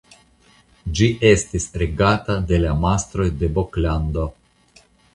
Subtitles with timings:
[0.99, 4.31] Ĝi estis regata de la mastroj de Boklando.